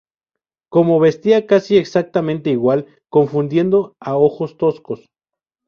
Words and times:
Como 0.71 0.99
vestía 0.99 1.45
casi 1.45 1.77
exactamente 1.77 2.49
igual, 2.49 2.87
confundiendo 3.07 3.95
a 3.99 4.17
ojos 4.17 4.57
toscos. 4.57 5.07